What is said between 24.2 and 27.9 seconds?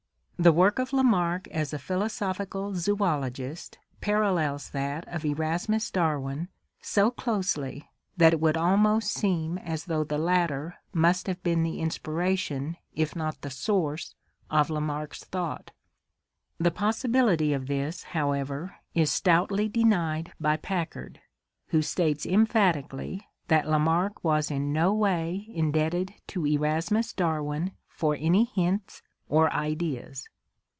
was in no way indebted to Erasmus Darwin